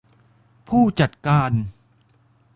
[0.67, 1.51] ผู้จัดการ